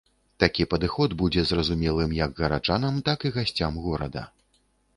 [0.43, 4.27] Такі падыход будзе зразумелым як гараджанам, так і гасцям горада.